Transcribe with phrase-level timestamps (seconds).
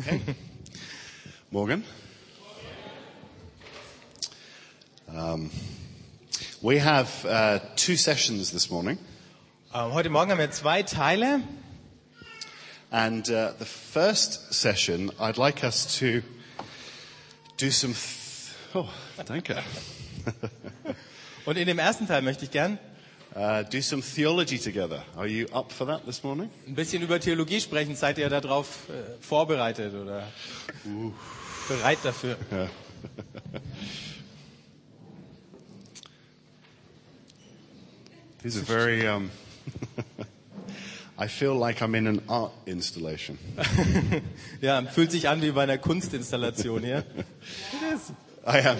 [0.00, 0.20] Okay.
[1.50, 1.82] Morgan.
[5.08, 5.50] Um,
[6.62, 8.98] we have uh, two sessions this morning,
[9.74, 11.42] Ähm, Heute Morgen haben wir zwei Teile.
[12.90, 16.22] and uh, the first session, I'd like us to
[17.56, 17.94] do some.
[18.74, 18.88] Oh,
[19.26, 19.56] danke.
[21.46, 22.78] Und in dem ersten Teil möchte ich gern
[23.38, 25.00] Uh, do some theology together.
[25.16, 26.50] Are you up for that this morning?
[26.66, 27.94] ein bisschen über Theologie sprechen.
[27.94, 30.24] Seid ihr darauf äh, vorbereitet oder
[31.68, 32.36] bereit dafür?
[38.42, 39.06] These are very.
[39.06, 39.30] Um,
[41.16, 43.38] I feel like I'm in an art installation.
[44.60, 47.04] Ja, fühlt sich an wie bei einer Kunstinstallation hier.
[48.44, 48.78] I am.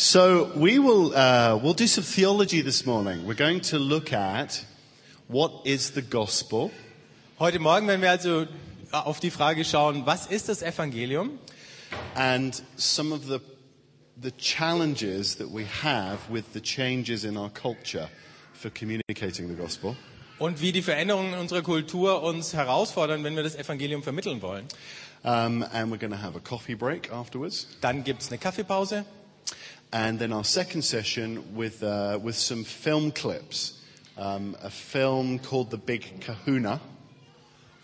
[0.00, 3.26] So we will uh, we'll do some theology this morning.
[3.26, 4.64] We're going to look at
[5.28, 6.70] what is the gospel,
[7.38, 8.46] Heute Morgen werden wir also
[8.92, 11.38] auf die Frage schauen, was ist das Evangelium?
[12.14, 13.40] and some of the
[14.20, 18.08] the challenges that we have with the changes in our culture
[18.54, 19.96] for communicating the gospel.
[20.38, 24.66] Und wie die Veränderungen in unserer Kultur uns herausfordern, wenn wir das Evangelium vermitteln wollen.
[25.24, 29.04] Um, and we're going to have a coffee break afterwards, Dann gibt's eine Kaffeepause.
[29.92, 33.74] And then our second session with uh, with some film clips.
[34.16, 36.80] Um, a film called The Big Kahuna.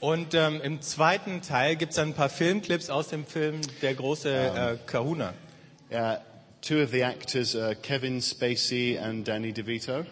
[0.01, 4.29] Und ähm, im zweiten Teil gibt's dann ein paar Filmclips aus dem Film Der große
[4.29, 5.33] äh, Kahuna.
[5.91, 6.17] Uh,
[6.61, 10.05] two of the actors, uh, Kevin Spacey and Danny DeVito,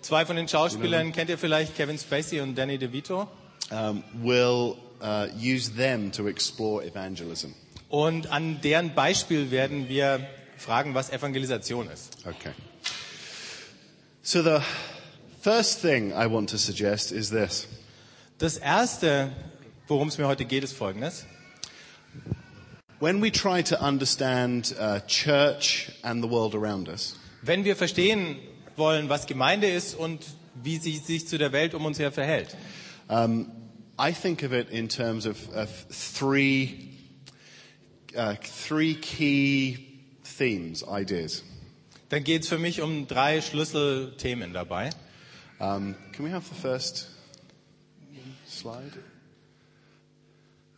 [0.00, 3.28] Zwei von den Schauspielern kennt ihr vielleicht, Kevin Spacey und Danny DeVito.
[3.70, 7.54] um, will uh, use them to explore evangelism.
[7.88, 10.26] Und an deren Beispiel werden wir
[10.58, 12.16] fragen, was Evangelisation ist.
[12.26, 12.52] Okay.
[14.22, 14.60] So the
[15.40, 17.66] first thing I want to suggest is this.
[18.38, 19.32] Das Erste,
[19.86, 21.24] worum es mir heute geht, ist Folgendes.
[23.00, 28.36] When we try to understand uh, church and the world around us, Wenn wir verstehen
[28.76, 30.24] wollen, was Gemeinde ist und
[30.54, 32.56] wie sie sich zu der Welt um uns her verhält,
[33.08, 33.50] um,
[33.98, 36.90] I think of it in terms of, of three,
[38.16, 38.34] uh,
[38.66, 39.87] three key
[40.36, 41.42] themes, ideas.
[42.10, 44.90] dann geht es für mich um drei Schlüsselthemen dabei.
[45.60, 47.08] Um, can we have the first
[48.46, 48.92] slide?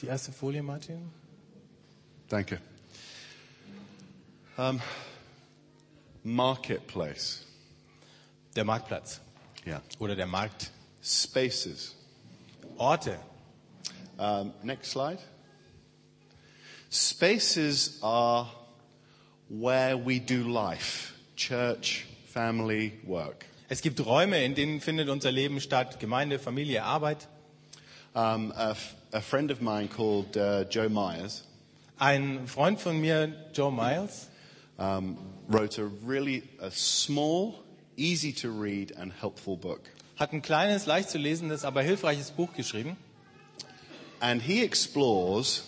[0.00, 1.10] Die erste Folie, Martin.
[2.28, 2.60] Danke.
[4.56, 4.80] Um,
[6.22, 7.44] marketplace.
[8.56, 9.20] Der Marktplatz
[9.66, 9.82] Yeah.
[9.98, 10.70] oder der Markt.
[11.02, 11.94] Spaces.
[12.76, 13.18] Orte.
[14.16, 15.18] Um, next slide.
[16.90, 18.50] Spaces are
[19.50, 21.12] where we do life.
[21.36, 23.44] Church, family, work.
[23.68, 26.00] Es gibt Räume, in denen findet unser Leben statt.
[26.00, 27.28] Gemeinde, Familie, Arbeit.
[28.14, 28.74] Um, a,
[29.12, 31.44] a friend of mine called uh, Joe Myers
[32.00, 34.30] Ein Freund von mir, Joe Miles,
[34.78, 35.18] um,
[35.48, 37.62] wrote a really a small,
[37.98, 39.82] easy to read and helpful book.
[40.16, 42.96] hat ein kleines, leicht zu lesendes, aber hilfreiches Buch geschrieben.
[44.20, 45.62] And he explores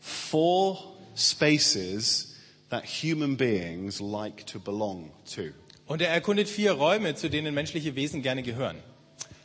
[0.00, 2.33] four spaces
[2.70, 5.52] that human beings like to belong to.
[5.86, 8.76] Und er erkundet vier Räume, zu denen menschliche Wesen gerne gehören.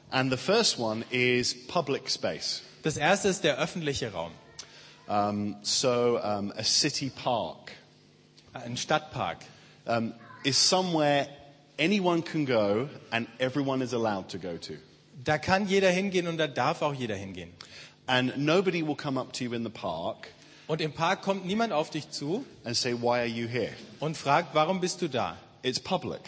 [0.09, 2.62] And the first one is public space.
[2.84, 4.31] Das erste ist der öffentliche Raum.
[5.07, 7.72] Um, so, um, a city park
[8.53, 9.40] Ein Stadtpark.
[9.86, 10.13] um,
[10.44, 11.28] is somewhere
[11.80, 14.74] anyone can go and everyone is allowed to go to.
[15.24, 17.51] Da kann jeder hingehen und da darf auch jeder hingehen.
[18.07, 20.30] And nobody will come up to you in the park
[20.69, 23.72] Und im Park kommt niemand auf dich zu and say, Why are you here?
[24.00, 25.35] und fragt, warum bist du da?
[25.63, 26.22] It's public,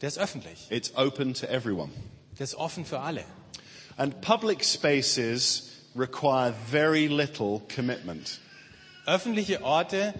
[0.00, 0.66] Der ist öffentlich.
[0.70, 1.92] it's open to everyone.
[2.36, 3.24] Der ist offen für alle.
[3.96, 8.40] And public spaces require very little commitment.
[9.06, 10.12] Öffentliche Orte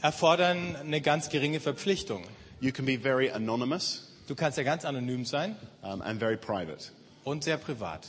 [0.00, 2.22] erfordern eine ganz geringe Verpflichtung.
[2.60, 6.92] You can be very anonymous Du kannst ja ganz anonym sein um, and very private.
[7.24, 8.06] und sehr privat.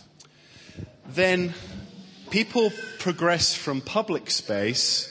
[1.16, 1.56] Then
[2.35, 2.69] people
[3.00, 5.09] progress from public space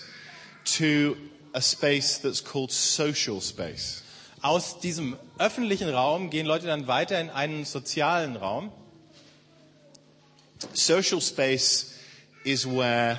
[0.62, 1.16] to
[1.54, 4.02] a space that's called social space.
[4.42, 8.70] Aus diesem öffentlichen Raum gehen Leute dann weiter in einen sozialen Raum.
[10.74, 11.94] Social space
[12.44, 13.18] is where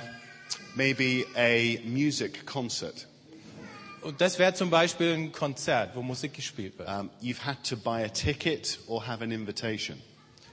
[0.76, 3.08] maybe a music concert.
[4.02, 6.88] Und das wäre zum Beispiel ein Konzert, wo Musik gespielt wird.
[6.88, 10.00] Um, you've had to buy a ticket or have an invitation.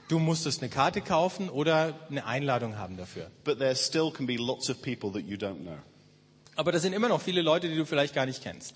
[0.08, 3.30] Du musstest eine Karte kaufen oder eine Einladung haben dafür.
[3.44, 5.78] But there still can be lots of people that you don't know.
[6.56, 8.74] Aber das sind immer noch viele Leute, die du vielleicht gar nicht kennst.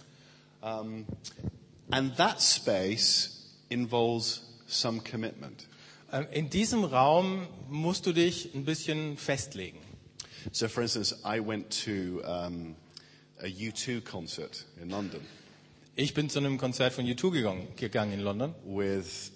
[0.61, 1.07] Um,
[1.91, 5.67] and that space involves some commitment.
[6.13, 9.79] Ähm, In diesem Raum musst du dich ein bisschen festlegen.
[10.53, 12.75] So, for instance, I went to um,
[13.41, 15.21] a U2 concert in London
[16.01, 19.33] Ich bin zu einem Konzert von U2 gegangen, gegangen in London with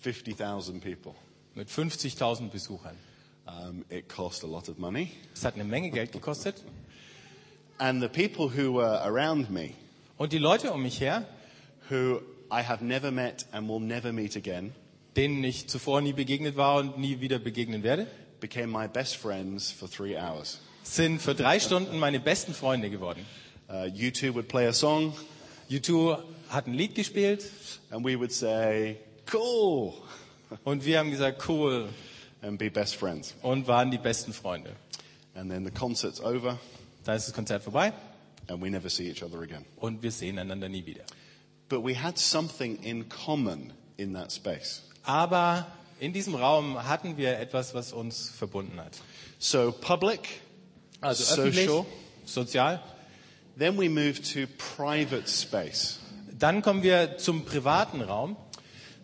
[0.00, 1.14] 50,000 people.
[1.56, 2.96] Mit 50.000 Besuchern.
[3.46, 5.12] Um, it cost a lot of money.
[5.34, 6.62] Es hat eine Menge Geld gekostet.
[7.78, 9.70] And the people who were around me,
[10.18, 11.26] Und die Leute um mich her,
[11.90, 12.20] who
[12.50, 14.72] I have never met and will never meet again,
[15.16, 18.06] denen ich zuvor nie begegnet war und nie wieder begegnen werde,
[18.40, 20.60] became my best friends for three hours.
[20.82, 23.26] sind für drei Stunden meine besten Freunde geworden.
[23.68, 25.12] Uh, U2 would play a song,
[25.70, 26.18] U2
[26.48, 27.44] hat ein Lied gespielt
[27.90, 28.96] and we would say,
[29.32, 29.94] cool,
[30.64, 31.88] und wir haben gesagt, cool,
[32.42, 33.34] and be best friends.
[33.42, 34.70] und waren die besten Freunde.
[35.34, 36.58] And then the concert's over,
[37.04, 37.92] Dann ist das Konzert vorbei
[38.48, 39.64] and we never see each other again.
[39.76, 41.04] und wir sehen einander nie wieder.
[41.68, 44.82] But we had something in common in that space.
[45.02, 45.66] Aber
[45.98, 48.92] in diesem Raum hatten wir etwas, was uns verbunden hat.
[49.38, 50.20] So public,
[51.00, 51.84] Also Social.
[52.24, 52.80] sozial.
[53.58, 54.46] then we moved to
[54.76, 55.98] private space.
[56.38, 58.36] Dann kommen wir zum privaten Raum.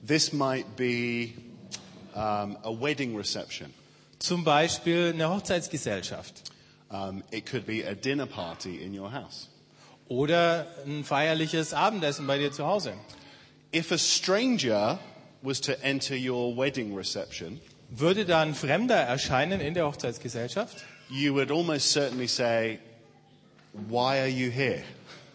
[0.07, 1.35] This might be
[2.15, 3.73] um, a wedding reception.
[4.19, 6.51] Zum Beispiel eine Hochzeitsgesellschaft
[6.91, 9.49] Um, it could be a dinner party in your house.
[10.09, 12.93] oder ein feierliches Abendessen bei dir zu Hause.
[13.75, 14.99] If a stranger
[15.41, 21.33] was to enter your wedding reception, Würde da ein Fremder erscheinen in der Hochzeitsgesellschaft, you
[21.35, 22.79] would almost certainly say,
[23.89, 24.83] Why are you here?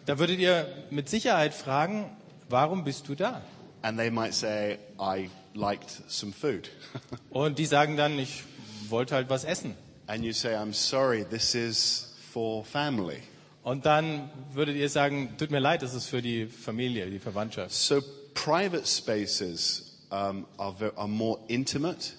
[0.06, 2.04] da würdet ihr mit Sicherheit fragen,
[2.48, 3.42] warum bist du da?
[3.88, 6.68] And they might say, I liked some food.
[7.30, 8.42] Und die sagen dann, ich
[8.90, 9.74] wollte halt was essen.
[10.08, 13.22] and you say, I'm sorry, this is for family.
[13.62, 17.72] Und dann würdet ihr sagen, tut mir leid, das ist für die Familie, die Verwandtschaft.
[17.72, 18.02] So
[18.34, 22.12] private spaces um, are, are more intimate,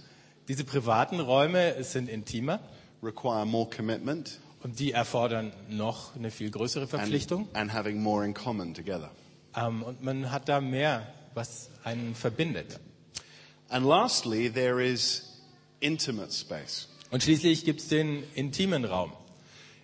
[0.48, 2.60] Diese privaten Räume sind intimer
[3.04, 7.48] require more commitment, und die erfordern noch eine viel größere Verpflichtung.
[7.54, 9.12] and, and having more in common together.
[9.56, 12.80] Ähm, und man hat da mehr, was einen verbindet.
[13.70, 15.24] And lastly, there is
[15.80, 16.88] intimate space.
[17.12, 19.14] Und schließlich gibt es den intimen Raum.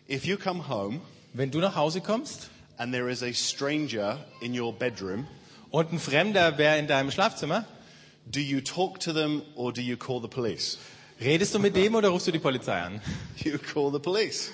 [0.10, 1.02] If you come home
[1.38, 5.28] Wenn du nach Hause kommst and there is a stranger in your bedroom,
[5.70, 7.66] und ein Fremder wäre in deinem Schlafzimmer,
[8.26, 10.78] do you talk to them or do you call the police?
[11.20, 13.02] redest du mit dem oder rufst du die Polizei an?
[13.44, 14.50] You call the police.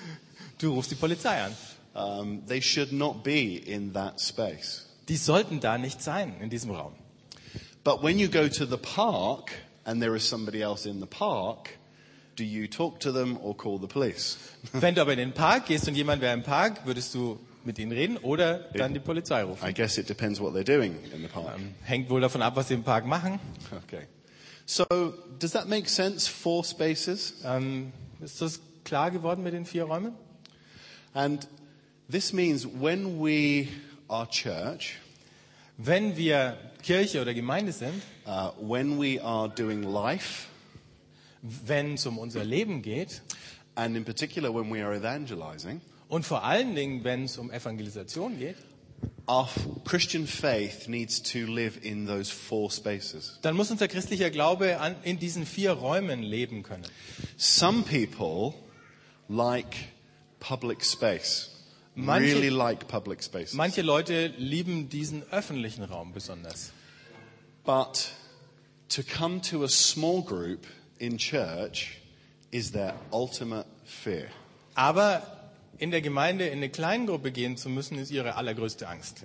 [0.58, 1.54] Du rufst die Polizei an.
[1.94, 4.86] Um, they should not be in that space.
[5.08, 6.94] Die sollten da nicht sein in diesem Raum.
[7.84, 9.52] But when you go to the park
[9.84, 11.70] and there is somebody else in the park,
[12.36, 14.38] do you talk to them or call the police?
[14.72, 17.78] Wenn du aber in den Park gehst und jemand wäre im Park, würdest du mit
[17.78, 19.68] ihnen reden oder dann die Polizei rufen.
[19.68, 21.54] I guess it depends what they're doing in the park.
[21.56, 23.38] Ähm, Hängt wohl davon ab, was sie im Park machen.
[23.84, 24.06] Okay.
[24.64, 24.84] So,
[25.38, 26.30] does that make sense?
[26.30, 27.34] Four spaces?
[27.44, 30.12] Ähm, ist das klar geworden mit den vier Räumen?
[31.14, 31.46] And
[32.10, 33.68] this means when we
[34.12, 34.98] are church,
[35.78, 40.46] Wenn wir Kirche oder Gemeinde sind, uh, when we are doing life,
[41.42, 43.22] wenn es um unser Leben geht
[43.74, 48.38] and in particular when we are evangelizing, und vor allen Dingen, wenn es um Evangelisation
[48.38, 48.56] geht,
[49.26, 49.48] our
[49.84, 53.38] Christian faith needs to live in those four spaces.
[53.40, 56.84] dann muss unser christlicher Glaube an, in diesen vier Räumen leben können.
[57.38, 58.52] Some people
[59.28, 59.74] like
[60.38, 61.50] public space,
[61.94, 63.54] Manche- really like public spaces.
[63.54, 66.72] Manche Leute lieben diesen öffentlichen Raum besonders.
[67.64, 68.10] But
[68.88, 70.66] to come to a small group
[70.98, 71.98] in church
[72.50, 74.28] is their ultimate fear.
[74.74, 75.22] Aber
[75.78, 79.22] in der Gemeinde in eine Kleingruppe gehen zu müssen, ist ihre allergrößte Angst.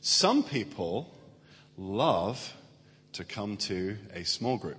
[0.00, 1.06] Some people
[1.76, 2.38] love
[3.12, 4.76] to come to a small group,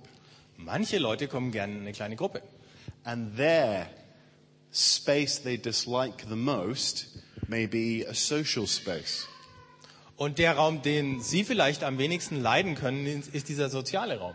[0.58, 2.42] Manche Leute kommen gerne in eine kleine Gruppe.
[3.04, 3.88] and their
[4.78, 7.08] space they dislike the most
[7.48, 9.28] may be a social space.
[10.18, 14.34] Und der Raum, den Sie vielleicht am wenigsten leiden können, ist dieser soziale Raum.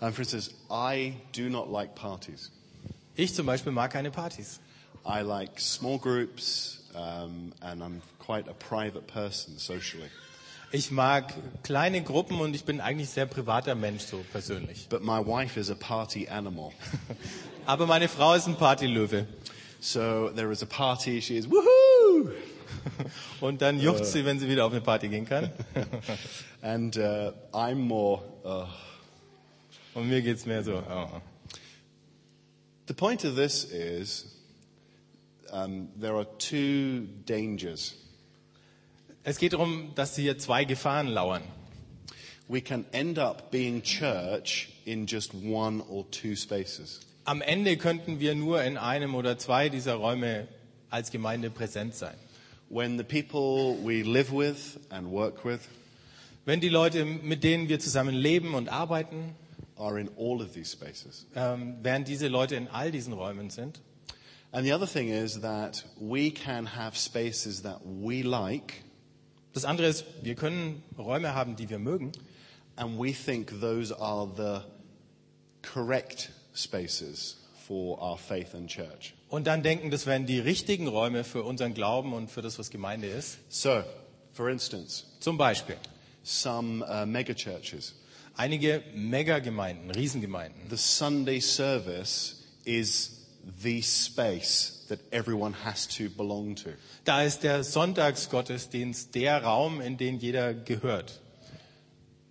[0.00, 2.50] And for instance, I do not like parties.
[3.14, 4.60] Ich zum Beispiel mag keine Partys.
[5.04, 10.08] I like small groups, um, and I'm quite a private person socially.
[10.72, 11.34] Ich mag
[11.64, 14.88] kleine Gruppen und ich bin eigentlich sehr privater Mensch, so persönlich.
[14.88, 16.72] But my wife is a party animal.
[17.66, 19.26] Aber meine Frau ist ein Partylöwe.
[19.80, 22.32] So there is a party, she is woohoo!
[23.40, 25.50] Und dann juckt sie, wenn sie wieder auf eine Party gehen kann.
[26.62, 28.22] And uh, I'm more.
[28.44, 28.66] Uh.
[29.94, 30.82] Und mir geht's mehr so.
[30.88, 31.20] Oh.
[32.86, 34.26] The point of this is
[35.50, 37.94] um, there are two dangers.
[39.24, 41.42] Es geht darum, dass hier zwei Gefahren lauern.
[42.48, 47.00] We can end up being church in just one or two spaces.
[47.30, 50.48] Am Ende könnten wir nur in einem oder zwei dieser Räume
[50.90, 52.16] als Gemeinde präsent sein.
[52.68, 55.60] When the people we live with and work with
[56.44, 59.36] Wenn die Leute, mit denen wir zusammen leben und arbeiten,
[59.76, 61.26] are in all of these spaces.
[61.36, 63.80] ähm, während diese Leute in all diesen Räumen sind.
[64.50, 68.82] And the other thing is that we can have spaces that we like
[69.52, 72.10] Das andere ist, wir können Räume haben, die wir mögen.
[72.74, 74.62] and we think those are the
[75.62, 79.14] correct spaces for our faith and church.
[79.28, 82.70] Und dann denken, das wären die richtigen Räume für unseren Glauben und für das, was
[82.70, 83.38] Gemeinde ist.
[83.48, 83.82] So,
[84.32, 85.76] for instance, Zum Beispiel
[86.24, 87.94] some uh, megachurches,
[88.36, 90.68] einige Megagemeinden, Riesengemeinden.
[90.68, 93.20] the Sunday service is
[93.62, 96.70] the space that everyone has to belong to.
[97.04, 101.20] Da ist der Sonntagsgottesdienst der Raum, in den jeder gehört.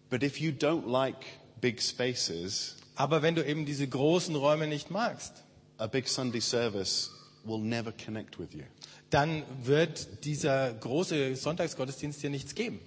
[0.09, 1.15] But if you don't like
[1.61, 5.31] big spaces, Aber wenn du eben diese großen Räume nicht magst,
[5.77, 7.11] a big Sunday service
[7.45, 8.63] will never connect with you.
[9.09, 12.81] dann wird dieser große Sonntagsgottesdienst dir nichts geben.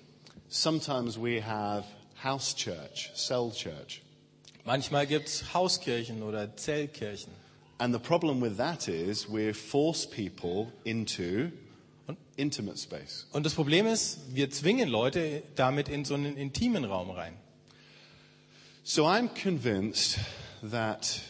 [0.51, 1.85] Sometimes we have
[2.23, 4.03] house church, cell church.
[4.67, 7.33] Manchmal gibt's Hauskirchen oder Zellkirchen.
[7.79, 11.49] And the problem with that is we force people into
[12.07, 13.27] Und- intimate space.
[13.33, 17.33] Und das Problem ist, wir zwingen Leute damit in so einen intimen Raum rein.
[18.85, 20.19] So I'm convinced
[20.65, 21.21] that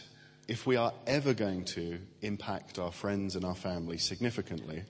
[0.47, 4.85] if we are ever going to impact our friends and our family significantly,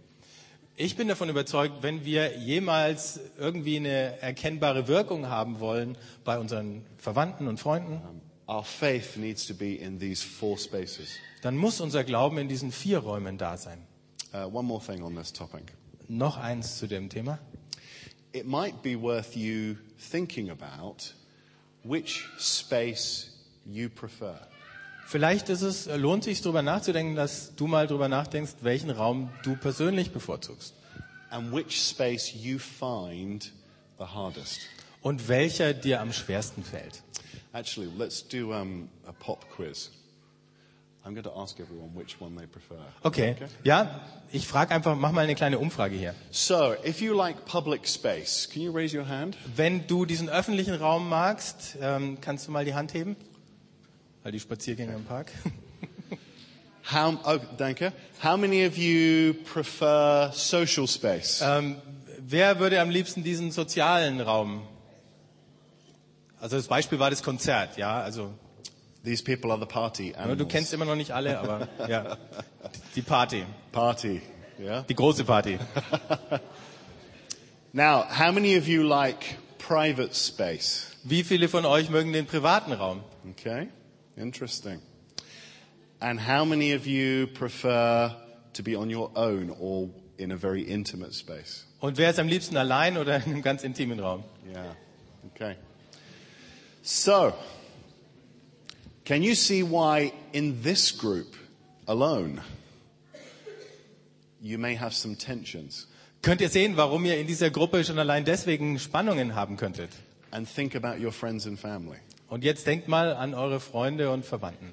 [0.75, 6.83] Ich bin davon überzeugt, wenn wir jemals irgendwie eine erkennbare Wirkung haben wollen bei unseren
[6.97, 8.01] Verwandten und Freunden,
[8.47, 11.09] our faith needs to be in these four spaces.
[11.43, 13.85] dann muss unser Glauben in diesen vier Räumen da sein.
[14.33, 15.73] Uh, one more thing on this topic.
[16.07, 17.37] Noch eins zu dem Thema.
[18.31, 21.13] It might be worth you thinking about
[21.83, 23.31] which space
[23.65, 24.39] you prefer.
[25.05, 29.55] Vielleicht ist es, lohnt sich darüber nachzudenken, dass du mal darüber nachdenkst, welchen Raum du
[29.55, 30.73] persönlich bevorzugst
[31.33, 33.51] and which space you find
[33.97, 34.61] the hardest.
[35.01, 37.01] und welcher dir am schwersten fällt.
[37.51, 39.91] Actually, let's do um, a pop quiz.
[41.05, 42.79] I'm going to ask everyone which one they prefer.
[43.03, 43.99] Okay, ja,
[44.31, 46.15] ich frage einfach, mach mal eine kleine Umfrage hier.
[46.31, 49.35] So, if you like public space, can you raise your hand?
[49.53, 53.17] Wenn du diesen öffentlichen Raum magst, ähm, kannst du mal die Hand heben?
[54.23, 55.33] All die Spaziergänger im Park.
[56.91, 57.91] How, oh, danke.
[58.23, 61.41] How many of you prefer social space?
[61.43, 61.81] ähm,
[62.19, 64.65] wer würde am liebsten diesen sozialen Raum?
[66.39, 68.33] Also das Beispiel war das Konzert, ja, also
[69.03, 70.49] These people are the party du animals.
[70.49, 72.17] kennst immer noch nicht alle, aber ja,
[72.95, 74.21] die Party, Party,
[74.59, 74.83] yeah?
[74.83, 75.59] die große Party.
[77.73, 80.95] Now, how many of you like private space?
[81.03, 83.03] Wie viele von euch mögen den privaten Raum?
[83.31, 83.67] Okay,
[84.15, 84.79] interesting.
[85.99, 88.15] And how many of you prefer
[88.53, 91.65] to be on your own or in a very intimate space?
[91.81, 94.23] Und wer ist am liebsten allein oder in einem ganz intimen Raum?
[94.49, 94.75] Yeah,
[95.33, 95.55] okay.
[96.83, 97.33] So,
[99.05, 101.35] can you see why in this group
[101.87, 102.41] alone
[104.41, 105.87] you may have some tensions?
[106.21, 109.89] Könnt ihr sehen, warum ihr in dieser Gruppe schon allein deswegen Spannungen haben könntet?
[110.31, 111.97] And think about your friends and family.
[112.29, 114.71] Und jetzt denkt mal an eure Freunde und Verwandten.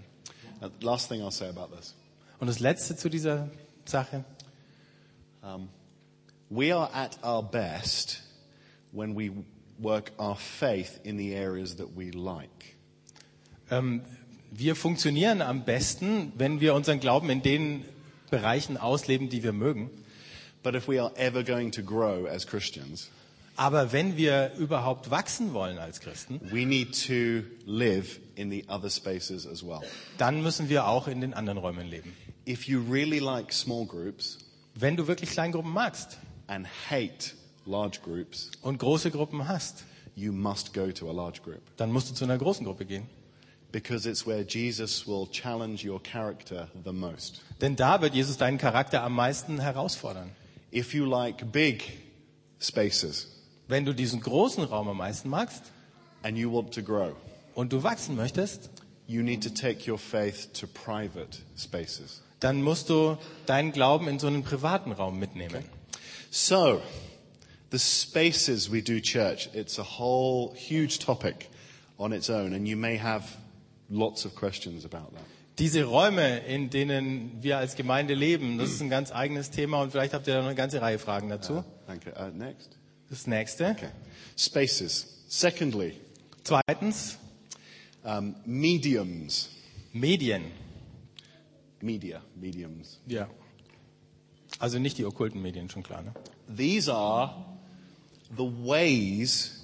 [0.81, 1.95] Last thing I'll say about this.
[2.39, 3.51] Und das Letzte zu dieser
[3.85, 4.25] Sache.
[6.49, 8.23] We are at our best
[8.93, 9.31] when we
[9.79, 12.77] work our faith in the areas that we like.
[13.71, 14.03] Ähm,
[14.51, 17.85] wir funktionieren am besten, wenn wir unseren Glauben in den
[18.31, 19.91] Bereichen ausleben, die wir mögen.
[20.63, 23.11] But if we are ever going to grow as Christians,
[23.57, 28.89] Aber wenn wir überhaupt wachsen wollen als Christen, we need to live in the other
[28.91, 29.81] spaces as well.
[30.19, 32.13] dann müssen wir auch in den anderen Räumen leben.
[32.49, 34.39] If you really like small groups
[34.75, 37.35] Wenn du wirklich Kleingruppen magst and hate
[37.67, 39.85] large groups, und große Gruppen hast,
[40.17, 43.07] you must go to a large group dann musst du zu einer großen Gruppe gehen.
[43.73, 47.43] Because it's where Jesus will challenge your character the most.
[47.61, 50.31] Denn da wird Jesus deinen Charakter am meisten herausfordern.
[50.73, 51.83] If you like big
[52.61, 53.29] spaces
[53.71, 55.63] Wenn du diesen großen Raum am meisten magst
[56.25, 57.15] and you want to grow,
[57.55, 58.69] und du wachsen möchtest,
[59.07, 62.21] you need to take your faith to private spaces.
[62.41, 65.65] dann musst du deinen Glauben in so einen privaten Raum mitnehmen.
[66.33, 66.83] So,
[67.71, 71.49] the spaces we do church, it's a whole huge topic
[71.97, 73.25] on its own, and you may have
[73.91, 75.25] lots of questions about that.
[75.59, 79.91] Diese Räume, in denen wir als Gemeinde leben, das ist ein ganz eigenes Thema und
[79.91, 81.65] vielleicht habt ihr da noch eine ganze Reihe Fragen dazu.
[81.87, 82.13] Thank you.
[82.13, 82.79] Uh, next.
[83.11, 83.67] Das nächste.
[83.71, 83.91] Okay.
[84.37, 85.07] Spaces.
[85.29, 85.95] Secondly,
[86.43, 87.19] Zweitens,
[88.03, 89.51] um, mediums.
[89.93, 90.45] Medien.
[91.83, 92.99] media, mediums.
[93.07, 93.29] Ja.
[94.59, 96.03] Also nicht die okkulten Medien, schon klar.
[96.03, 96.13] Ne?
[96.55, 97.45] These are
[98.37, 99.61] the ways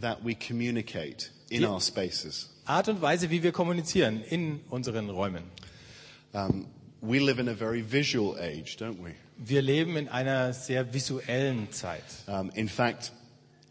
[0.00, 2.48] that we communicate in our spaces.
[2.64, 5.42] Art und Weise, wie wir kommunizieren in unseren Räumen.
[6.32, 6.66] Um,
[7.00, 9.14] we live in a very visual age, don't we?
[9.36, 12.04] Wir leben in einer sehr visuellen Zeit.
[12.26, 13.12] Um, in fact,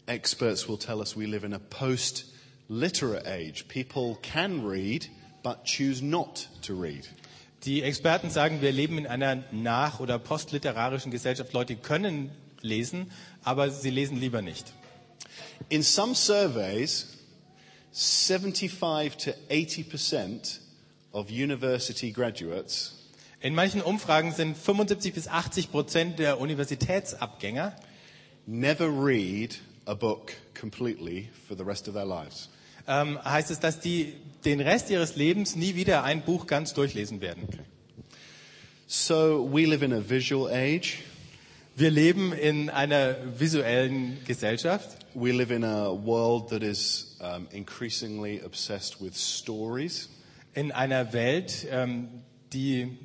[0.06, 2.26] experts will tell us we live in a post
[2.68, 3.66] literate age.
[3.68, 5.08] People can read,
[5.42, 7.08] but choose not to read.
[7.64, 11.52] Die Experten sagen, wir leben in einer nach- oder postliterarischen Gesellschaft.
[11.52, 12.30] Leute können
[12.62, 13.10] lesen,
[13.44, 14.72] aber sie lesen lieber nicht.
[15.68, 17.06] In some surveys,
[17.92, 20.58] 75 to 80%
[21.12, 22.94] of university graduates
[23.42, 27.74] In manchen Umfragen sind 75 bis 80 Prozent der Universitätsabgänger
[28.46, 29.56] never read
[29.86, 32.50] a book completely for the rest of their lives.
[32.86, 34.12] ähm, heißt es, dass die
[34.44, 37.48] den Rest ihres Lebens nie wieder ein Buch ganz durchlesen werden.
[38.86, 40.98] So we live in a visual age.
[41.76, 44.98] Wir leben in einer visuellen Gesellschaft.
[45.14, 50.08] We live in a world that is um, increasingly obsessed with stories.
[50.54, 52.08] in einer Welt, ähm,
[52.52, 52.98] die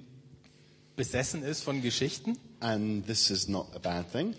[0.95, 2.37] besessen ist von Geschichten.
[2.59, 4.35] And this is not a bad thing.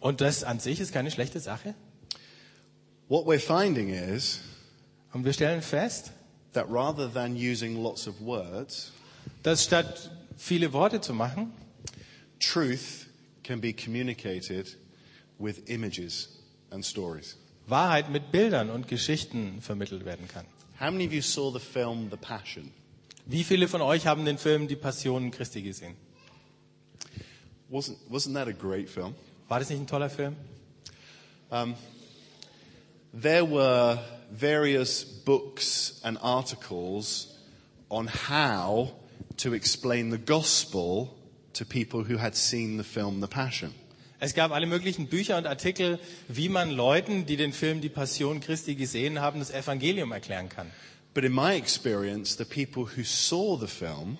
[0.00, 1.74] Und das an sich ist keine schlechte Sache.
[3.08, 4.40] What we're finding is
[5.12, 6.12] Und wir stellen fest,
[6.54, 8.92] that rather than using lots of words,
[9.42, 11.52] dass statt viele Worte zu machen,
[12.40, 13.06] truth
[13.42, 14.76] can be communicated
[15.38, 16.41] with images
[16.72, 17.36] and stories.
[17.66, 20.46] Wahrheit mit Bildern und Geschichten vermittelt werden kann.
[20.80, 22.72] How many of you saw the film The Passion?
[23.26, 25.94] Wie viele von euch haben den Film Die Passion Christi gesehen?
[27.70, 29.14] Wasn't, wasn't that a great film?
[29.48, 30.34] War das nicht ein toller Film?
[31.50, 31.74] Um,
[33.12, 37.28] there were various books and articles
[37.90, 38.92] on how
[39.36, 41.14] to explain the gospel
[41.52, 43.74] to people who had seen the film The Passion.
[44.22, 48.38] Es gab alle möglichen Bücher und Artikel, wie man Leuten, die den Film Die Passion
[48.38, 50.70] Christi gesehen haben, das Evangelium erklären kann.
[51.12, 54.18] But in my experience, the people who saw the film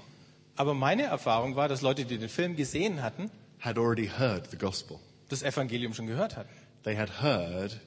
[0.56, 4.56] Aber meine Erfahrung war, dass Leute, die den Film gesehen hatten, had already heard the
[4.58, 4.98] gospel.
[5.28, 6.50] das Evangelium schon gehört hatten.
[6.82, 7.78] They had heard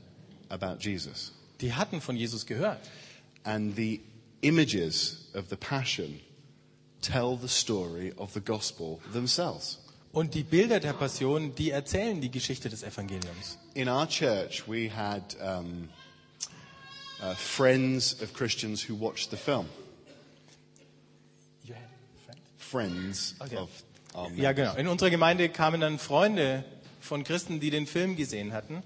[0.48, 1.34] about Jesus.
[1.60, 2.80] Die hatten von Jesus gehört.
[3.44, 4.00] And the
[4.40, 6.22] images of the Passion
[7.02, 9.80] tell the story of the gospel themselves.
[10.16, 13.58] Und die Bilder der Passion, die erzählen die Geschichte des Evangeliums.
[13.74, 15.90] In our church, we had um,
[17.22, 19.66] uh, friends of Christians who watched the film.
[22.58, 23.58] Friends Okay.
[23.58, 23.70] of
[24.16, 24.76] our Ja, genau.
[24.76, 26.64] In unserer Gemeinde kamen dann Freunde
[27.02, 28.84] von Christen, die den Film gesehen hatten.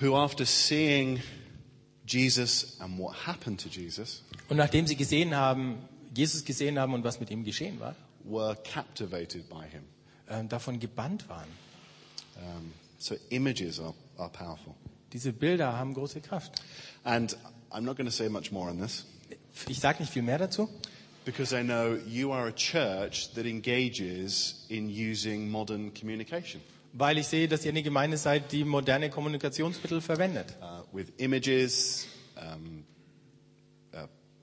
[0.00, 1.22] who, after seeing
[2.06, 5.78] Jesus and what happened to Jesus, Und nachdem sie gesehen haben,
[6.14, 7.94] Jesus gesehen haben und was mit ihm geschehen war,
[8.26, 9.84] were captivated by him.
[10.28, 11.48] äh, davon gebannt waren.
[12.36, 14.74] Um, so images are, are powerful.
[15.12, 16.60] Diese Bilder haben große Kraft.
[17.04, 17.36] And
[17.70, 19.06] I'm not going to say much more on this
[19.68, 20.68] Ich sage nicht viel mehr dazu,
[21.24, 26.60] because I know you are a church that engages in using modern communication
[26.98, 30.56] weil ich sehe, dass ihr eine Gemeinde seid, die moderne Kommunikationsmittel verwendet.
[30.62, 32.84] uh, with images, um,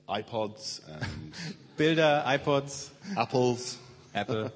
[0.08, 1.32] iPods, and
[1.76, 3.78] Bilder, iPods, apples.
[4.14, 4.50] Apple,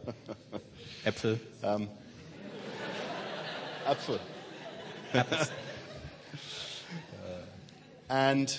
[1.04, 1.38] Äpfel.
[3.84, 4.20] Apfel.
[8.08, 8.56] And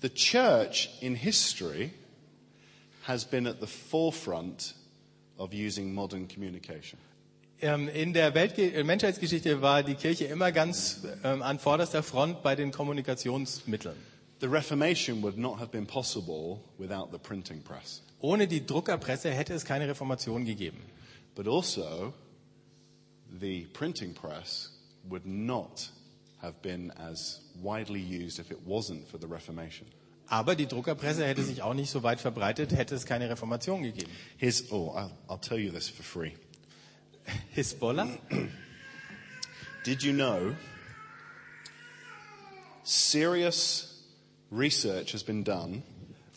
[0.00, 1.92] the church in history
[3.02, 4.74] has been at the forefront
[5.38, 6.98] of using modern communication.
[7.62, 12.56] Ähm, In der Weltge Menschheitsgeschichte war die Kirche immer ganz ähm, an vorderster Front bei
[12.56, 13.96] den Kommunikationsmitteln.
[14.44, 18.02] The Reformation would not have been possible without the printing press.
[18.20, 20.82] Ohne die Druckerpresse hätte es keine Reformation gegeben.
[21.34, 22.12] But also,
[23.40, 24.68] the printing press
[25.08, 25.88] would not
[26.42, 29.86] have been as widely used if it wasn't for the Reformation.
[30.28, 34.10] Aber die Druckerpresse hätte sich auch nicht so weit verbreitet, hätte es keine Reformation gegeben.
[34.36, 36.34] Here's, oh, I'll, I'll tell you this for free.
[37.54, 38.08] Hisbollah?
[39.86, 40.54] Did you know
[42.82, 43.93] serious
[44.56, 45.82] research has been done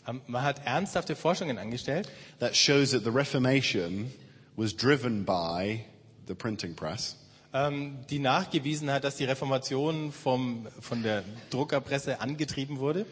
[0.08, 2.08] Ähm, Man hat ernsthafte Forschungen angestellt,
[2.40, 4.10] that shows that the Reformation
[4.56, 5.84] was driven by
[6.26, 7.16] the printing press,
[7.52, 13.04] ähm, die nachgewiesen hat, dass die Reformation vom, von der Druckerpresse angetrieben wurde,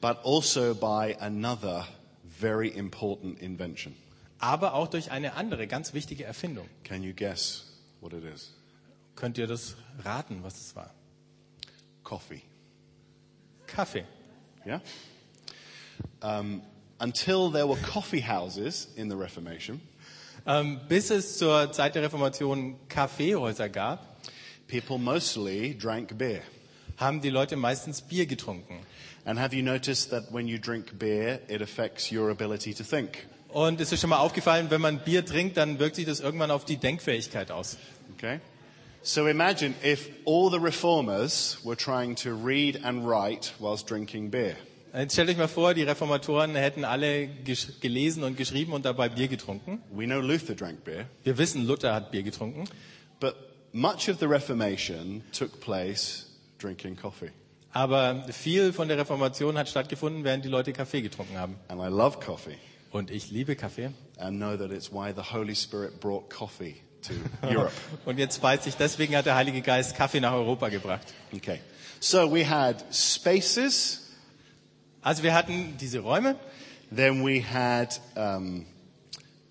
[0.00, 1.86] but also by another
[2.38, 3.94] very important invention.
[4.38, 6.68] aber auch durch eine andere ganz wichtige Erfindung.
[6.84, 7.64] Can you guess
[8.00, 8.52] what it is?
[9.16, 10.92] Könnt ihr das raten, was es war?
[12.02, 12.42] Coffee.
[13.66, 14.04] Kaffee.
[14.66, 14.80] Yeah?
[16.22, 16.62] Um,
[16.98, 19.80] until there were coffee houses in the Reformation,
[20.44, 24.20] Ähm, bis es zur Zeit der Reformation Kaffeehäuser gab,
[24.66, 26.40] people mostly drank beer.
[26.96, 28.80] haben die Leute meistens Bier getrunken.
[29.24, 33.26] And have you noticed that when you drink beer, it affects your ability to think?
[33.48, 36.64] Und ist schon mal aufgefallen, wenn man Bier trinkt, dann wirkt sich das irgendwann auf
[36.64, 37.76] die Denkfähigkeit aus.
[38.16, 38.40] Okay?
[39.04, 44.56] So imagine if all the reformers were trying to read and write whilst drinking beer.
[44.94, 47.26] Jetzt stellt euch mal vor, die Reformatoren hätten alle
[47.80, 49.80] gelesen und geschrieben und dabei Bier getrunken.
[49.90, 52.64] We know Luther drank beer, Wir wissen, Luther hat Bier getrunken.
[53.18, 53.34] but
[53.72, 56.26] much of the Reformation took place
[56.58, 57.30] drinking coffee.
[57.72, 61.56] Aber viel von der Reformation hat stattgefunden, während die Leute Kaffee getrunken haben.
[61.68, 62.58] And I love coffee
[62.92, 63.90] Und ich liebe Kaffee.
[64.18, 67.12] and know that it's why the Holy Spirit brought coffee to
[67.46, 67.72] Europe.
[68.04, 71.06] Und jetzt weiß ich, deswegen hat der Heilige Geist Kaffee nach Europa gebracht.
[71.34, 71.60] Okay.
[72.00, 74.00] So we had spaces,
[75.02, 76.36] Also wir hatten diese Räume,
[76.94, 78.64] then we had um,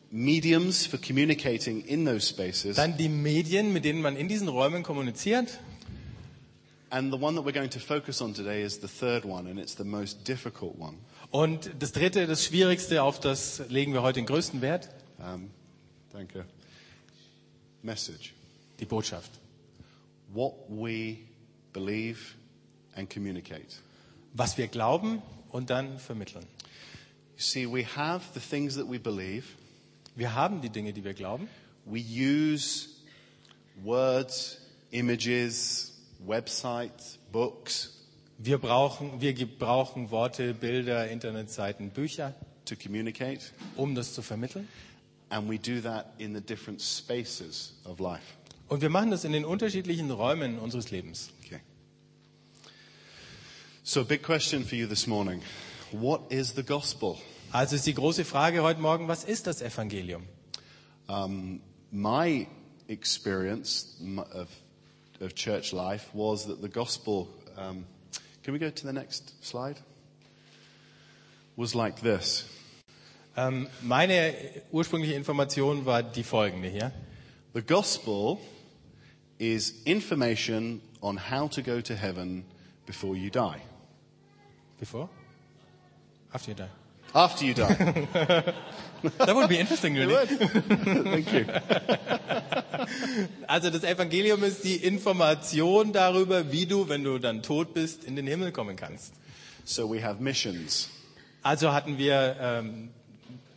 [0.10, 4.84] mediums for communicating in those spaces, dann die Medien, mit denen man in diesen Räumen
[4.84, 5.60] kommuniziert.
[6.90, 9.58] and the one that we're going to focus on today is the third one, and
[9.60, 10.98] it's the most difficult one.
[11.32, 15.52] Und das dritte, das Schwierigste, auf das legen wir heute den größten Wert, Um,
[16.12, 16.46] danke.
[17.84, 18.34] Message.
[18.80, 19.32] die Botschaft.
[20.34, 21.18] What we
[21.74, 22.36] believe
[22.96, 23.78] and communicate.
[24.34, 26.46] Was wir glauben und dann vermitteln.
[27.38, 29.46] You see, we have the things that we believe.
[30.16, 31.48] Wir haben die Dinge, die wir glauben.
[31.86, 32.88] We use
[33.84, 34.58] words,
[34.92, 38.02] images, websites, books
[38.44, 42.34] Wir brauchen, wir gebrauchen Worte, Bilder, Internetseiten, Bücher,
[42.66, 43.40] to communicate,
[43.76, 44.68] um das zu vermitteln.
[45.32, 48.38] And we do that in the different spaces of life.
[48.68, 51.30] Und wir machen das in den unterschiedlichen Räumen unseres Lebens.
[51.46, 51.60] Okay.
[53.84, 55.42] So, a big question for you this morning.
[55.92, 57.18] What is the gospel?
[57.52, 60.26] Also ist die große Frage heute Morgen, was ist das Evangelium?
[61.08, 61.60] Um,
[61.92, 62.48] my
[62.88, 63.98] experience
[64.34, 64.48] of,
[65.20, 67.86] of church life was that the gospel, um,
[68.44, 69.76] can we go to the next slide?
[71.58, 72.46] Was like this.
[73.38, 74.34] Ähm, meine
[74.72, 76.92] ursprüngliche Information war die folgende hier.
[77.54, 78.38] The gospel
[79.38, 82.46] is information on how to go to heaven
[82.86, 83.62] before you die.
[84.80, 85.10] Before?
[86.34, 86.70] After you die.
[87.14, 88.54] After you die.
[89.18, 90.28] That would be interesting, really.
[90.28, 91.46] Thank you.
[93.48, 98.16] Also das Evangelium ist die Information darüber, wie du, wenn du dann tot bist, in
[98.16, 99.14] den Himmel kommen kannst.
[99.66, 100.90] So we have missions.
[101.44, 102.90] Also hatten wir ähm,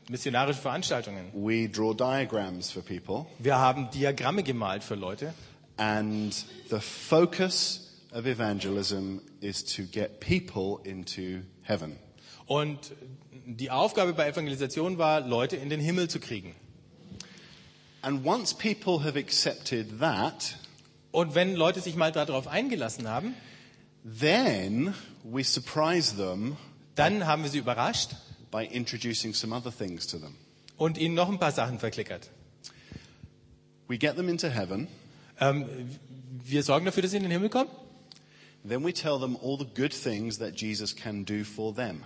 [0.09, 1.31] missionarische Veranstaltungen.
[1.33, 3.27] We draw diagrams for people.
[3.38, 5.35] Wir haben Diagramme gemalt für Leute.
[5.77, 6.33] And
[6.71, 11.97] the focus of evangelism is to get people into heaven.
[12.47, 12.93] Und
[13.47, 16.55] die Aufgabe bei Evangelisation war, Leute in den Himmel zu kriegen.
[18.03, 20.59] And once people have accepted that,
[21.11, 23.35] Und wenn Leute sich mal darauf eingelassen haben,
[24.05, 26.57] then we surprise them
[26.95, 28.11] dann haben wir sie überrascht
[28.55, 30.37] by introducing some other things to them.
[30.77, 32.31] und ihnen noch ein paar Sachen verklickert.
[33.88, 34.87] We get them into heaven,
[35.40, 35.67] Ähm,
[36.45, 37.69] wir sorgen dafür, dass sie in den Himmel kommen.
[38.67, 42.05] then we tell them all the good things that Jesus can do for them.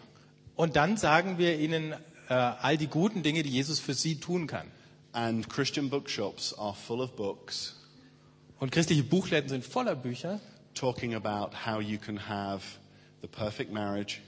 [0.57, 1.93] Und dann sagen wir ihnen
[2.31, 4.67] äh, all die guten Dinge, die Jesus für sie tun kann.
[5.13, 7.75] And Christian bookshops are full of books
[8.59, 10.41] Und christliche Buchläden sind voller Bücher,
[10.75, 12.63] talking about how you can have
[13.21, 14.21] the perfect marriage,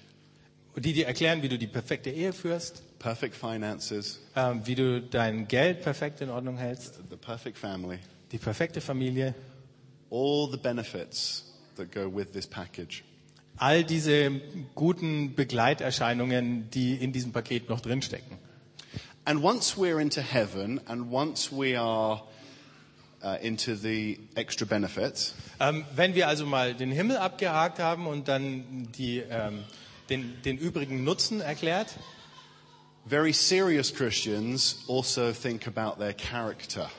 [0.77, 5.49] die dir erklären, wie du die perfekte Ehe führst, perfect finances, ähm, wie du dein
[5.49, 7.99] Geld perfekt in Ordnung hältst, the perfect family,
[8.33, 9.35] die perfekte Familie,
[10.11, 11.45] all the benefits
[11.77, 13.03] that go with this package.
[13.57, 14.31] all diese
[14.75, 18.39] guten Begleiterscheinungen, die in diesem Paket noch drinstecken.
[19.25, 22.23] And once we're into heaven and once we are
[23.23, 28.29] uh, into the extra benefits, Ähm, wenn wir also mal den Himmel abgehakt haben und
[28.29, 29.63] dann die, ähm,
[30.11, 31.89] den, den übrigen Nutzen erklärt,
[33.07, 36.91] very serious Christians also think about their character.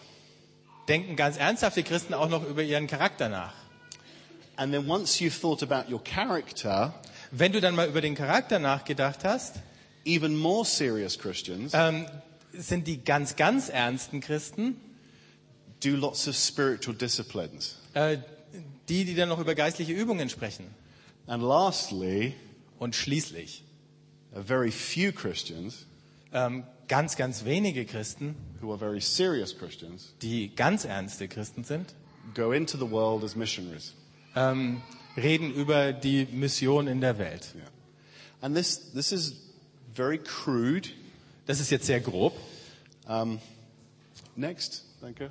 [0.87, 3.53] denken ganz ernsthafte Christen auch noch über ihren Charakter nach.
[4.57, 6.93] And then once you've thought about your character,
[7.31, 9.55] Wenn du dann mal über den Charakter nachgedacht hast,
[10.05, 12.05] even more serious Christians ähm,
[12.51, 14.75] sind die ganz, ganz ernsten Christen
[15.83, 17.77] do lots of spiritual disciplines.
[17.93, 18.17] äh,
[18.89, 20.65] die, die dann noch über geistliche Übungen sprechen.
[21.27, 22.33] And lastly,
[22.81, 23.63] Und schließlich
[24.33, 25.85] a very few Christians
[26.33, 31.93] ähm, ganz, ganz wenige Christen, who are very serious Christians die ganz ernste Christen sind,
[32.33, 33.93] go into the world as missionaries.
[34.35, 34.81] ähm,
[35.15, 37.53] reden über die Mission in der Welt.
[37.53, 37.65] Yeah.
[38.41, 39.35] And this, this is
[39.93, 40.89] very crude.
[41.45, 42.33] Das ist jetzt sehr grob.
[43.07, 43.39] Um,
[44.35, 45.27] next, thank you.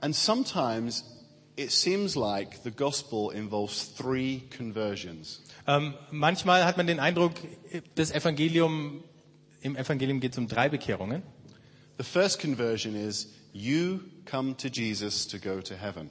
[0.00, 1.04] And sometimes
[1.56, 5.40] it seems like the gospel involves three conversions.
[5.66, 7.32] Ähm, manchmal hat man den Eindruck,
[7.94, 9.02] das Evangelium,
[9.62, 11.22] im Evangelium geht es um drei Bekehrungen.
[11.98, 16.10] The first conversion is you come to Jesus to go to heaven.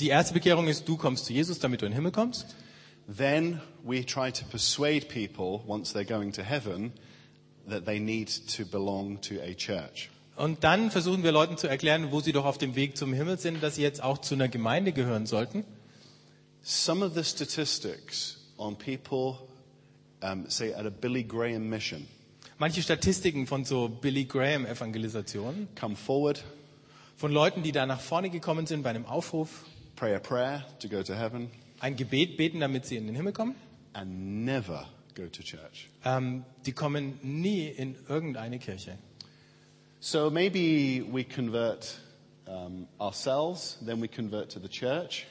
[0.00, 2.56] Die erste Bekehrung ist, du kommst zu Jesus, damit du in den Himmel kommst.
[3.06, 6.92] Then we try to persuade people once they're going to heaven
[7.68, 10.10] that they need to belong to a church.
[10.36, 13.38] Und dann versuchen wir Leuten zu erklären, wo sie doch auf dem Weg zum Himmel
[13.38, 15.64] sind, dass sie jetzt auch zu einer Gemeinde gehören sollten.
[16.62, 19.36] Some of the statistics on people,
[20.22, 22.06] um, say at a Billy Graham mission,
[22.58, 26.44] Manche Statistiken von so Billy Graham Evangelisationen, come forward,
[27.16, 29.64] von Leuten, die da nach vorne gekommen sind bei einem Aufruf,
[29.96, 33.32] pray a prayer to go to heaven, ein Gebet beten, damit sie in den Himmel
[33.32, 33.56] kommen.
[33.94, 35.88] and never go to church.
[36.04, 38.96] Ähm, die kommen nie in irgendeine Kirche.
[40.04, 41.94] So maybe we convert
[42.48, 45.26] um, ourselves, then we convert to the church,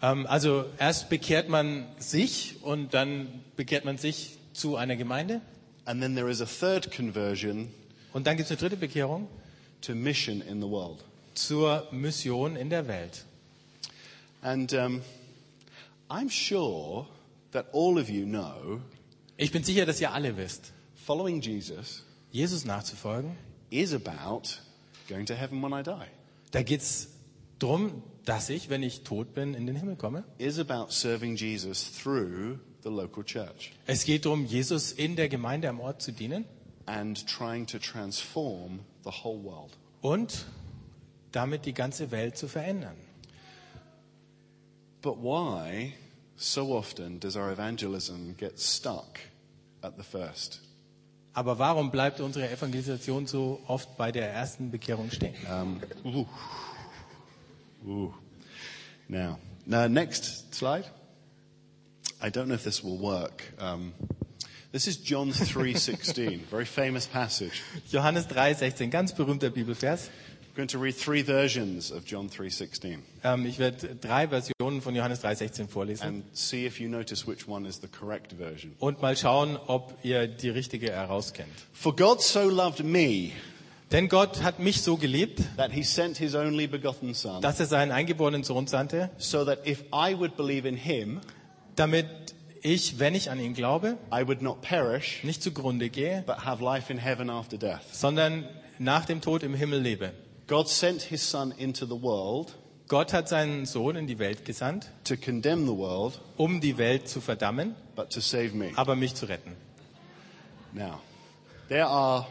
[0.00, 5.40] Ähm, also erst bekehrt man sich und dann bekehrt man sich zu einer Gemeinde.
[5.86, 7.68] and then there is a third conversion
[8.12, 9.26] Und dann gibt es eine dritte Bekehrung
[9.80, 11.02] to mission in the world.
[11.34, 13.24] zur Mission in der Welt.
[14.40, 15.02] And um,
[16.08, 17.06] I'm sure
[17.50, 18.80] that all of you know
[19.36, 23.36] Ich bin sicher, dass ihr alle wisst, following Jesus Jesus nachzufolgen,
[23.72, 24.60] is about
[25.08, 26.06] going to heaven when I die,
[26.52, 27.08] da geht es
[27.58, 30.24] darum, dass ich, wenn ich tot bin, in den Himmel komme.
[30.38, 35.68] is about serving Jesus through the local church Es geht darum, Jesus in der Gemeinde
[35.68, 36.44] am Ort zu dienen
[36.86, 39.70] and trying to transform the whole world.
[40.02, 40.46] und
[41.32, 42.96] damit die ganze Welt zu verändern.
[45.00, 45.94] But why,
[46.36, 49.18] so often, does our evangelism get stuck
[49.80, 50.60] at the first?
[51.34, 55.34] Aber warum bleibt unsere Evangelisation so oft bei der ersten Bekehrung stehen?
[55.50, 56.26] Um, ooh.
[57.86, 58.14] Ooh.
[59.08, 60.84] Now, now, next slide.
[62.20, 63.52] I don't know if this will work.
[63.58, 63.94] Um,
[64.72, 67.62] this is John 3:16, very famous passage.
[67.90, 70.08] Johannes 3,16, ganz berühmter Bibelvers.
[70.52, 74.94] I'm going to read three versions of John 3:16 Ähm, ich werde drei Versionen von
[74.94, 78.74] Johannes 3,16 vorlesen and see if you notice which one is the correct version.
[78.78, 81.48] und mal schauen, ob ihr die richtige herauskennt.
[81.72, 83.30] For God so loved me
[83.92, 87.64] Denn Gott hat mich so geliebt, that he sent his only begotten son dass er
[87.66, 91.20] seinen eingeborenen Sohn sandte, so that if I would believe in him,
[91.76, 92.06] damit
[92.60, 96.62] ich, wenn ich an ihn glaube, I would not perish nicht zugrunde gehe, but have
[96.62, 97.80] life in heaven after death.
[97.92, 98.44] sondern
[98.78, 100.12] nach dem Tod im Himmel lebe.
[100.46, 102.54] God sent his son into the world
[102.92, 107.08] Gott hat seinen Sohn in die Welt gesandt, to condemn the world um die Welt
[107.08, 108.70] zu verdammen, but to save me.
[108.76, 109.56] aber mich zu retten.
[110.74, 111.00] Now,
[111.68, 112.26] there are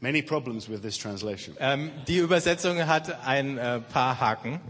[0.00, 1.56] many problems with this translation.
[1.60, 4.60] Ähm, die Übersetzung hat ein äh, paar Haken.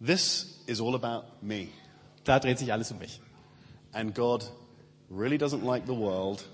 [0.00, 1.68] This is all about me.
[2.24, 3.20] Da dreht sich alles um mich.
[3.92, 4.50] And God
[5.10, 6.44] really doesn't like the world,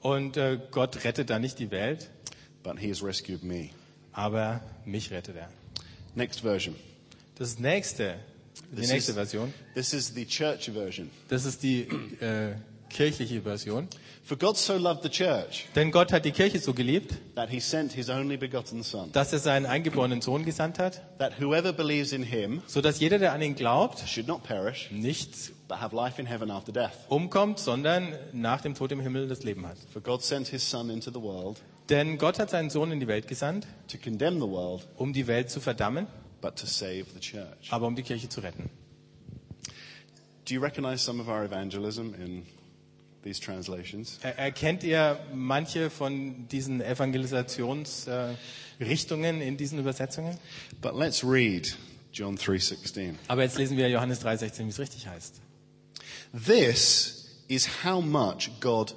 [0.00, 2.10] Und äh, Gott rettet da nicht die Welt,
[2.62, 3.70] but he has rescued me.
[4.12, 5.48] aber mich rettet er.
[6.14, 6.74] Next version.
[7.36, 8.16] Das nächste,
[8.72, 11.10] die This nächste is- Version, This is the church version.
[11.28, 11.82] das ist die
[12.20, 12.54] äh,
[12.90, 13.88] kirchliche Version.
[14.24, 17.58] For God so loved the church Denn Gott hat die Kirche so geliebt, that he
[17.58, 22.12] sent his only begotten son, dass er seinen eingeborenen Sohn gesandt hat, that whoever believes
[22.12, 25.96] in him so dass jeder, der an ihn glaubt, should not perish, nicht but have
[25.96, 26.92] life in heaven after death.
[27.08, 29.78] umkommt, sondern nach dem Tod im Himmel das Leben hat.
[29.92, 31.56] For God sent his son into the world
[31.88, 35.26] Denn Gott hat seinen Sohn in die Welt gesandt, to condemn the world, um die
[35.26, 36.06] Welt zu verdammen,
[36.40, 37.70] but to save the church.
[37.70, 38.70] aber um die Kirche zu retten.
[40.44, 42.44] Do you recognize some of our evangelism in
[43.22, 44.18] these translations?
[44.22, 50.36] Er- Erkennt ihr manche von diesen Evangelisationsrichtungen äh, in diesen Übersetzungen?
[50.80, 51.76] But let's read
[52.12, 53.14] John 3:16.
[53.28, 55.40] Aber jetzt lesen wir Johannes 3,16, wie es richtig heißt.
[56.46, 58.94] This is how much God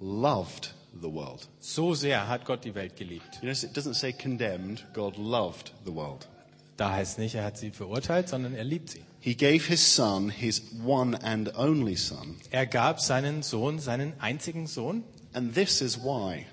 [0.00, 1.48] loved the world.
[1.60, 3.38] So sehr hat Gott die Welt geliebt.
[3.40, 6.28] You notice it doesn't say condemned, God loved the world.
[6.76, 9.02] Da heißt nicht, er hat sie verurteilt, sondern er liebt sie.
[9.20, 14.66] He gave his son, his one and only son, Er gab seinen Sohn, seinen einzigen
[14.66, 16.46] Sohn, and this is why,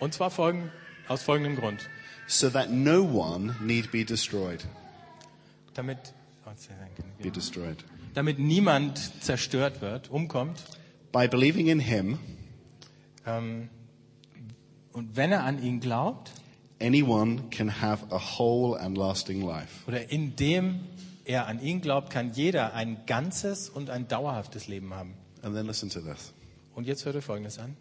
[0.00, 0.70] und zwar folgen,
[1.06, 1.88] aus folgendem Grund.
[2.26, 4.62] so that no one need be destroyed.
[5.74, 6.12] Damit,
[6.44, 6.50] oh.
[7.22, 7.82] Be destroyed.
[8.14, 10.62] damit niemand zerstört wird, umkommt.
[11.12, 12.18] By believing in him,
[13.28, 13.68] Ähm,
[14.92, 16.32] und wenn er an ihn glaubt,
[16.80, 19.86] anyone can have a whole and lasting life.
[19.86, 20.80] oder indem
[21.24, 25.14] er an ihn glaubt, kann jeder ein ganzes und ein dauerhaftes Leben haben.
[25.42, 26.32] And then listen to this.
[26.74, 27.76] Und jetzt hört ihr Folgendes an.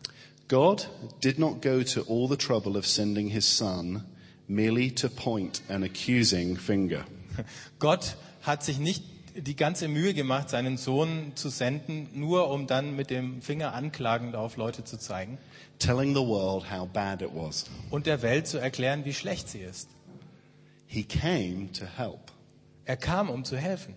[0.47, 0.89] God
[1.23, 4.03] did not go to all the trouble of sending his son
[4.47, 7.05] merely to point an accusing finger.
[7.79, 9.03] Gott hat sich nicht
[9.37, 14.35] die ganze Mühe gemacht, seinen Sohn zu senden, nur um dann mit dem Finger anklagend
[14.35, 15.37] auf Leute zu zeigen
[15.79, 17.65] telling the world how bad it was.
[17.91, 19.89] und der Welt zu erklären, wie schlecht sie ist.
[20.87, 22.31] He came to help,
[22.85, 23.93] Er kam, um zu helfen,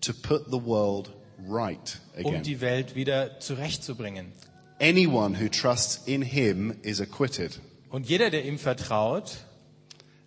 [0.00, 1.12] to put the world
[1.48, 2.42] right um again.
[2.42, 4.32] die Welt wieder zurechtzubringen.
[4.80, 9.44] Anyone who trusts in him is acquitted, Und jeder, der ihm vertraut,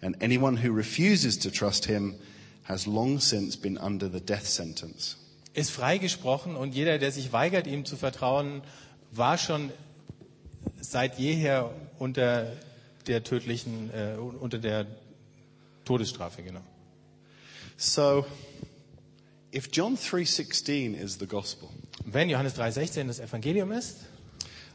[0.01, 2.15] and anyone who refuses to trust him
[2.63, 5.17] has long since been under the death sentence.
[5.53, 8.61] ist freigesprochen und jeder, der sich weigert, ihm zu vertrauen,
[9.11, 9.71] war schon
[10.81, 12.51] seit jeher unter
[13.07, 14.87] der tödlichen, äh, unter der
[15.85, 16.61] Todesstrafe, genau.
[17.77, 18.25] So,
[19.53, 21.69] if John 3:16 is the gospel,
[22.05, 23.97] Wenn Johannes 3,16 das Evangelium ist,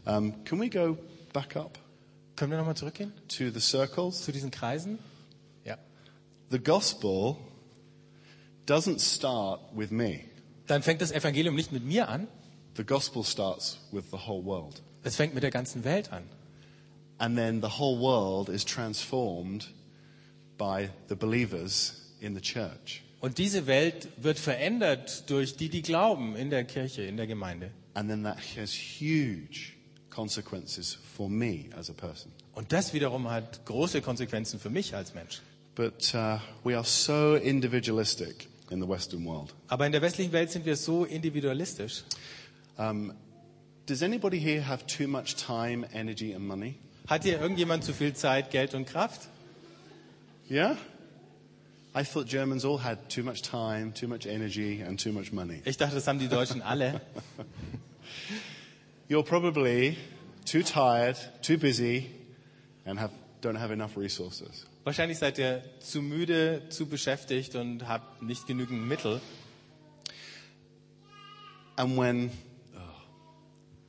[0.05, 0.97] um, can we go
[1.33, 1.79] back up
[2.37, 4.23] können wir nochmal zurückgehen to the circles?
[4.25, 4.99] zu diesen Kreisen?
[5.65, 5.77] Ja.
[6.51, 7.37] The gospel
[8.69, 10.25] doesn't start with me.
[10.67, 12.29] Dann fängt das Evangelium nicht mit mir an,
[12.79, 14.81] The gospel starts with the whole world.
[15.03, 16.23] es fängt mit der ganzen Welt an.
[17.19, 19.67] And then the whole world is transformed
[20.57, 23.03] by the believers in the church.
[23.21, 27.73] Und diese Welt wird verändert durch die, die glauben in der Kirche, in der Gemeinde.
[27.95, 29.73] And then that has huge
[30.09, 32.31] consequences for me as a person.
[32.55, 35.43] Und das wiederum hat große Konsequenzen für mich als Mensch.
[35.75, 39.55] But uh, we are so individualistic in the Western world.
[39.69, 42.05] Aber in der westlichen Welt sind wir so individualistisch.
[42.77, 43.13] Um,
[43.87, 46.77] does anybody here have too much time, energy, and money?
[47.09, 49.29] Hat hier irgendjemand zu viel Zeit, Geld und Kraft?
[50.51, 50.77] Yeah?
[51.95, 55.63] I thought Germans all had too much time, too much energy, and too much money.
[55.65, 57.01] Ich dachte, das haben die Deutschen alle.
[59.09, 59.97] You're probably
[60.45, 62.11] too tired, too busy,
[62.85, 64.67] and have, don't have enough resources.
[64.85, 69.21] Wahrscheinlich seid ihr zu müde, zu beschäftigt und habt nicht genügend Mittel.
[71.77, 72.31] And when
[72.75, 72.79] oh,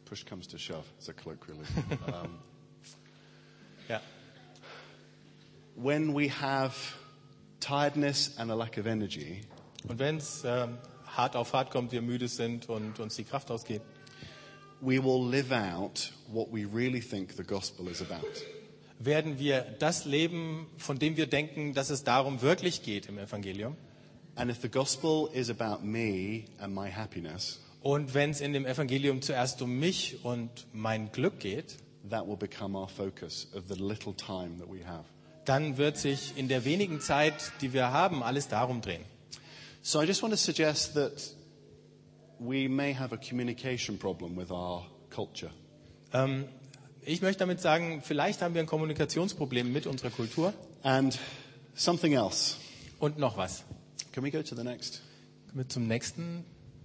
[0.06, 1.66] push comes to shove, it's a colloquially.
[2.08, 2.40] um,
[3.88, 4.02] Ja.
[5.76, 6.76] when we have
[7.60, 9.42] tiredness and a lack of energy,
[9.88, 13.50] Und wenn es ähm, hart auf hart kommt, wir müde sind und uns die Kraft
[13.50, 13.82] ausgeht,
[14.82, 18.28] we will live out what we really think the gospel is about.
[19.00, 23.76] Werden wir das leben, von dem wir denken, dass es darum wirklich geht im Evangelium.
[24.36, 28.66] And if the gospel is about me and my happiness, Und wenn es in dem
[28.66, 31.78] Evangelium zuerst um mich und mein Glück geht,
[32.10, 35.06] that will become our focus of the little time that we have.
[35.46, 39.04] dann wird sich in der wenigen Zeit, die wir haben, alles darum drehen.
[39.82, 41.14] So I just want to suggest that
[42.38, 45.52] we may have a communication problem with our culture.
[46.14, 46.46] Ähm,
[47.04, 50.54] ich möchte damit sagen, vielleicht haben wir ein Kommunikationsproblem mit unserer Kultur.
[50.84, 51.18] And
[51.76, 52.56] something else.
[53.00, 53.64] Und noch was.
[54.12, 55.02] Can we go to the next?
[55.48, 56.46] Kommen wir zum nächsten